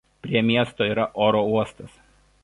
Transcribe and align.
Prie 0.25 0.41
miesto 0.47 0.87
yra 0.93 1.05
oro 1.25 1.43
uostas. 1.51 1.93